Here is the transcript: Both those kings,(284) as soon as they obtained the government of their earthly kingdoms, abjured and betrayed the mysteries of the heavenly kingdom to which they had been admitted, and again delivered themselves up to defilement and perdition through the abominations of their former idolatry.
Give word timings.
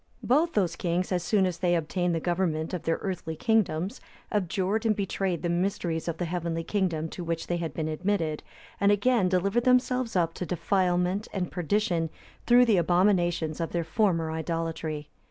Both 0.23 0.53
those 0.53 0.75
kings,(284) 0.77 1.11
as 1.17 1.23
soon 1.23 1.45
as 1.45 1.59
they 1.59 1.75
obtained 1.75 2.15
the 2.15 2.19
government 2.19 2.73
of 2.73 2.81
their 2.81 2.97
earthly 3.03 3.35
kingdoms, 3.35 4.01
abjured 4.31 4.83
and 4.83 4.95
betrayed 4.95 5.43
the 5.43 5.47
mysteries 5.49 6.07
of 6.07 6.17
the 6.17 6.25
heavenly 6.25 6.63
kingdom 6.63 7.07
to 7.09 7.23
which 7.23 7.45
they 7.45 7.57
had 7.57 7.71
been 7.71 7.87
admitted, 7.87 8.41
and 8.79 8.91
again 8.91 9.29
delivered 9.29 9.63
themselves 9.63 10.15
up 10.15 10.33
to 10.33 10.43
defilement 10.47 11.27
and 11.33 11.51
perdition 11.51 12.09
through 12.47 12.65
the 12.65 12.77
abominations 12.77 13.61
of 13.61 13.73
their 13.73 13.83
former 13.83 14.31
idolatry. 14.31 15.11